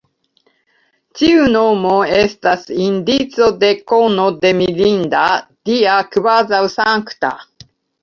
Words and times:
Ĉiu 1.19 1.43
nomo 1.55 1.91
estas 2.21 2.65
indico 2.87 3.51
de 3.67 3.71
kono, 3.93 4.27
de 4.41 4.57
mirinda, 4.65 5.25
dia, 5.73 6.03
kvazaŭ 6.19 6.67
sankta. 6.83 7.37